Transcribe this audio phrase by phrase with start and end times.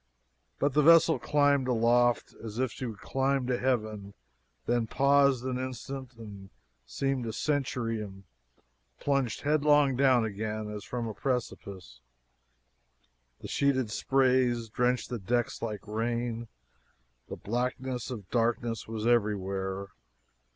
[0.57, 4.15] But the vessel climbed aloft as if she would climb to heaven
[4.65, 6.49] then paused an instant that
[6.87, 8.23] seemed a century and
[8.99, 11.99] plunged headlong down again, as from a precipice.
[13.41, 16.47] The sheeted sprays drenched the decks like rain.
[17.29, 19.89] The blackness of darkness was everywhere.